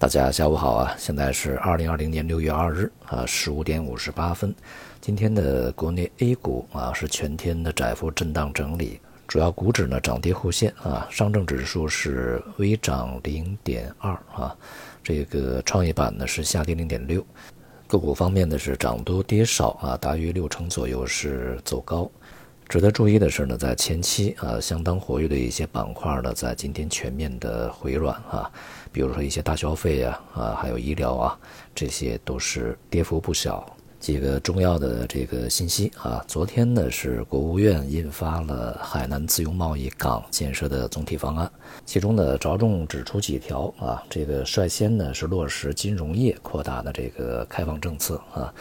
[0.00, 0.94] 大家下午好啊！
[0.96, 4.54] 现在是二零二零年六月二日啊，十五点五十八分。
[5.00, 11.08] 今天的国内 A 股啊是全天的窄幅震荡整理，主要股指呢涨跌互现啊。
[11.10, 14.56] 上证指数是微涨零点二啊，
[15.02, 17.26] 这个创业板呢是下跌零点六。
[17.88, 22.08] 个股方面呢是涨多跌少啊，大约六成左右是走高。
[22.68, 28.50] 值得注意的是呢，在前期啊相当活跃的一些板块呢，在今天全面的回软啊，
[28.92, 31.38] 比如说一些大消费啊啊，还有医疗啊，
[31.74, 33.66] 这些都是跌幅不小。
[33.98, 41.50] 几个重要的这个信息啊，昨天呢是国务院印发了海南自由贸易港建设的总体方案，
[41.86, 48.52] 其中呢着重指出几条啊，这个率先呢是落实金融业扩大的这个开放政策啊。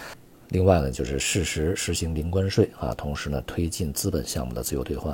[0.50, 5.14] 另外呢，就是适时实行零关税啊，同时呢，推进资本项目的自由兑换，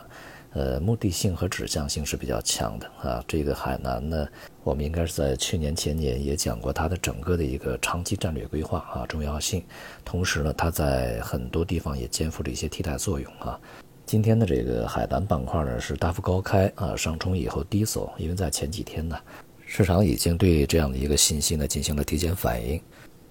[0.52, 3.24] 呃，目的性和指向性是比较强的啊。
[3.28, 4.28] 这个海南呢，
[4.64, 9.64] 我们应该是在去年前年也讲过它的整个的一个长期战略规划啊重要性，
[10.06, 13.60] 同时呢，它在很多地方也肩负着一些替代作用啊。
[14.06, 19.18] 今天的这个海南板块呢是大幅高开啊，上冲以后低走，因为在前几天呢，
[19.66, 22.80] 市场已经对这样的一个信息呢进行了提前反应。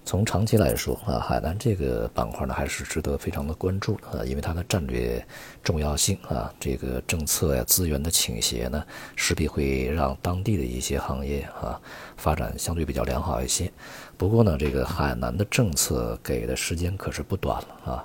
[0.05, 5.25] 从长期来说啊，海南这个板块呢还是值得非常的关注啊，因为它的战略
[5.63, 11.81] 重要性啊，这个政策呀、资源的倾斜呢，势必会让当地的一些行业啊
[12.17, 13.73] 发展相对比较良好一些。
[14.19, 18.05] 不过呢，这个海南的政策给的时间可是不短了啊，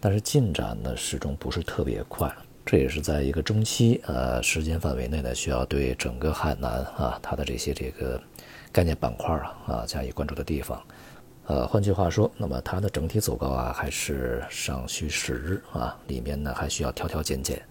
[0.00, 2.30] 但是进展呢始终不是特别快，
[2.66, 8.20] 这也是在一个中期呃时间范围内呢，需要对整个海南啊它的这些这个
[8.72, 10.82] 概念板块啊啊加以关注的地方。
[11.46, 17.62] 呃，换句话说，那么它的整体走高啊，还是尚需时日啊，里面呢还需要挑挑拣拣。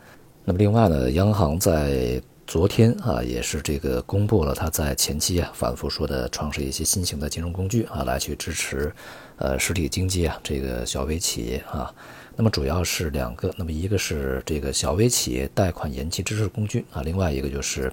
[0.45, 8.94] 那么另外呢，央行在昨天啊，也是这个公布了它在前期啊反复说的创设一些新型的金融工具啊，来去支持
[9.38, 11.94] 呃实体经济啊这个小微企业啊。
[12.38, 17.92] 那么主要是两个，那么一个是这个小微企业贷款延期支持工具啊，另外一个就是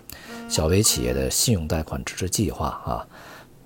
[0.48, 3.06] 小微企业的信用贷款支持计划啊。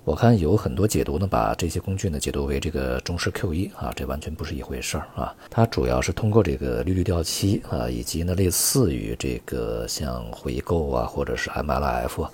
[0.07, 5.35] 我看有很多解读呢，把这些工具呢解读为这个中式 QE 啊，这完全不是一回事儿啊。
[5.49, 12.25] 它主要是通过这个利率掉期啊，以及呢类似于这个像回购啊，或者是 MLF，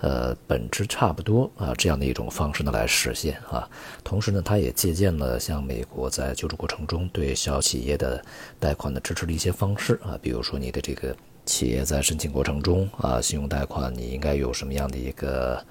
[0.00, 3.66] 呃，本质差不多啊这样的一种方式呢来实现啊。
[4.04, 8.22] 同时呢，它也借鉴了像美国在救助过程中对小企业的
[8.60, 15.64] 贷款的支持的一些方式啊，比如说你的这个企业在申请过程中啊，信用贷款你应该有什么样的一个。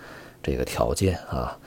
[0.44, 1.58] 这个条件啊，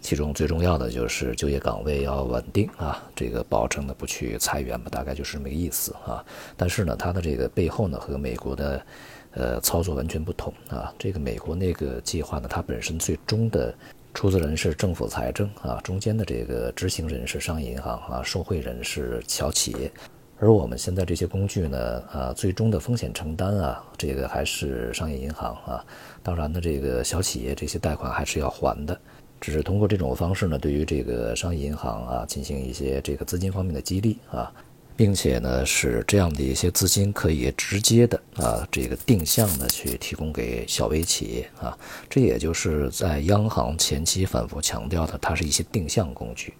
[0.00, 6.24] 其中最重要的就是就业岗位要稳定啊，这个保证呢不去裁员吧，大概就是这么个意思啊。
[6.56, 8.86] 但是呢，它的这个背后呢和美国的
[9.32, 10.92] 呃操作完全不同啊。
[10.98, 13.72] 这个美国那个计划呢，它本身最终的
[14.14, 19.92] 出资人是政府财政啊，中间的这个执行人是商业银行啊，受贿人是小企业。
[20.42, 25.84] 而我们现在这些工具呢，啊，最终的风险承担啊，这个还是商业银行啊。
[26.20, 29.00] 当然呢，这个小企业这些贷款还是要还的，
[29.40, 34.52] 只是通过这种方式呢，对于这个商业银行啊，进行一些这个资金方面的激励啊，
[34.96, 41.78] 并且呢，使这样的一些资金可以直接的啊，这个定向的去提供给小微企业啊。
[42.10, 46.52] 这也就是在央行前期反复强调的，它是一些定向工具。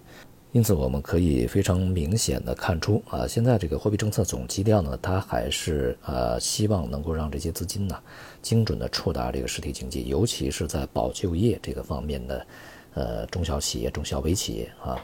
[0.53, 7.99] 因此，我们可以非常明显的看出啊，现在这个货币政策总基调呢，它还是呃希望能够让这些资金呢，
[8.43, 12.45] 精准的触达这个实体经济，尤其是在保就业这个方面的，
[12.93, 14.95] 呃中小企业、中小微企业啊。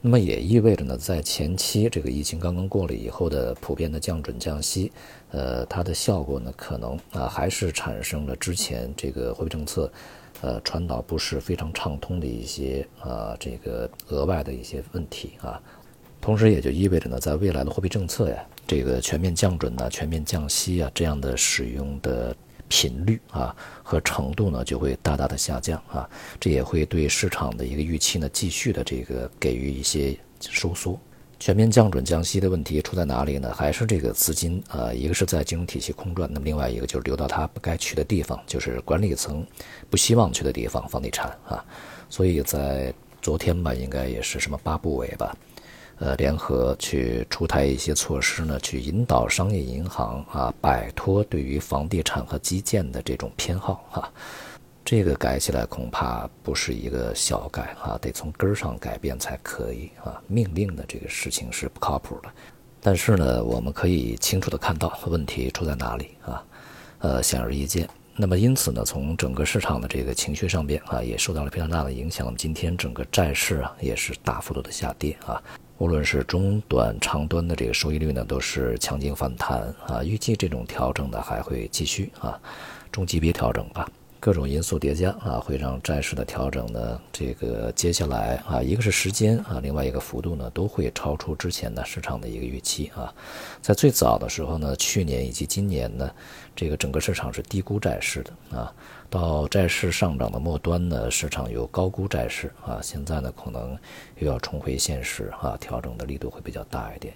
[0.00, 4.92] 那么也意味着呢，在前期这个疫情刚刚过了以后的普遍的降准降息，
[5.30, 9.90] 呃，它的效果呢，可能啊还是产生了之前这个货币政策。
[10.42, 15.58] 呃，传导不是非常畅通的一些啊，这个额外的一些问题啊，
[16.20, 22.36] 同时也就意味着呢，在未来的货币政策呀，这个全面降准呢、全面降息啊这样的使用的
[22.68, 26.08] 频率啊和程度呢，就会大大的下降啊，
[26.40, 30.98] 这也会对市场的一个预期呢，继续的这个给予一些收缩。
[31.38, 33.52] 全面降准降息的问题出在哪里呢？
[33.54, 39.46] 还是这个资金啊，一个是在金融体系空转，那么另外一个就是流到它不该去的地方，就是管理层
[39.90, 41.62] 不希望去的地方，房地产啊。
[42.08, 45.36] 所以在昨天吧，应该也是什么八部委吧，
[45.98, 54.12] 呃，联合去出台一些措施呢，去引导商业银行啊，摆脱对于房地产和基建的这种偏好哈。
[54.84, 60.20] 这个改起来恐怕不是一个小改啊，得从根儿上改变才可以啊。
[60.28, 62.28] 命令的这个事情是不靠谱的，
[62.80, 66.44] 但是呢，我们可以清楚的看到问题出在哪里啊。
[66.98, 72.24] 呃，显而易见，那么因此呢，从整个市场的这个情绪上边啊，也受到了非常大的影响。
[72.26, 75.42] 我们今天整个债市啊，也是大幅度的下跌啊，
[75.78, 80.02] 无论是中短长端的这个收益率呢，都是强劲反弹啊。
[80.02, 82.40] 预计这种调整呢还会继续啊，
[82.90, 83.86] 中级别调整吧。
[84.26, 93.14] 各种因素叠加啊，会让债市的调整呢，这个接下来啊，一个是时间啊，另外一个幅度呢，都会超出之前的市场的一个预期啊。
[93.62, 96.10] 在最早的时候呢，去年以及今年呢，
[96.56, 98.74] 这个整个市场是低估债市的啊。
[99.08, 102.80] 到债市上涨的末端呢，市场有高估债市啊。
[102.82, 103.78] 现在呢，可能
[104.18, 107.14] 又要重回现实啊，调整的力度会比较大一点。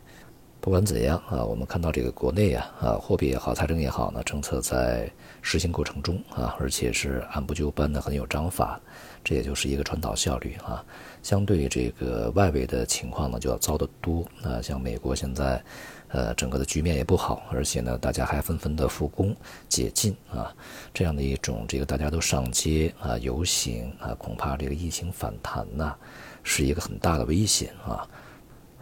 [0.61, 5.11] 不管怎样啊，我们看到这个国内啊啊，货币也好，财政也好呢，政策在
[5.41, 8.79] 实行过程中啊，而且是按部就班的，很有章法，
[9.25, 10.85] 这也就是一个传导效率啊。
[11.23, 14.61] 相对这个外围的情况呢，就要糟得多啊。
[14.61, 15.65] 像美国现在，
[16.09, 19.35] 呃，整个的局面也不好，而且呢，大家还纷纷的复工
[19.67, 20.55] 解禁啊，
[20.93, 25.95] 这样的一种这个大家都上街啊游行啊，恐怕这个疫情反弹呐，
[26.43, 28.06] 是一个很大的危险啊。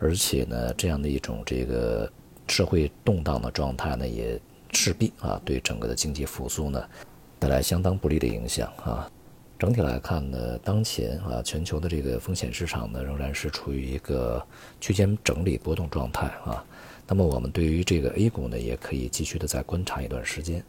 [0.01, 2.11] 而且呢，这样的一种这个
[2.47, 4.41] 社会动荡的状态呢，也
[4.73, 6.83] 势必啊对整个的经济复苏呢
[7.39, 9.11] 带来相当不利的影响啊。
[9.59, 14.41] 整体来看呢，当前啊全球的这个风险市场呢仍然是处于一个
[14.81, 16.65] 区间整理波动状态啊。
[17.09, 20.63] 那么我们对于这个 A 股呢，也可以继续的再观察一段时间。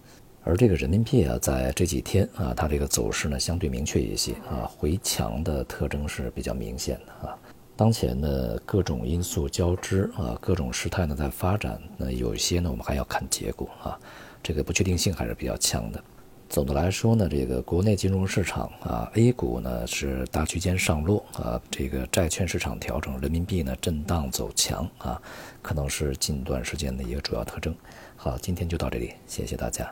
[0.44, 7.38] 而这个人民币啊，在这几天啊，它这个走势呢相对明确一些啊，回强的特征是比较明显的啊。
[7.80, 11.82] 当前呢，各种因素交织啊，各种事态呢在发展。
[11.96, 13.98] 那有一些呢，我们还要看结果啊，
[14.44, 16.04] 这个不确定性还是比较强的。
[16.50, 25.22] 总的来说呢，这个国内金融市场啊，A 股呢是大区间上落啊，这个债券市场调整，人民币呢震荡走强啊，
[25.62, 27.74] 可能是近段时间的一个主要特征。
[28.18, 29.90] 好，今天就到这里，谢谢大家。